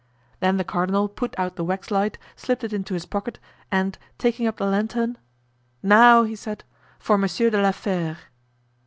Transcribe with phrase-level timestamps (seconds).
[0.39, 3.37] Then the cardinal put out the waxlight, slipped it into his pocket,
[3.71, 5.19] and taking up the lantern:
[5.83, 6.63] "Now," he said,
[6.97, 8.17] "for Monsieur de la Fere."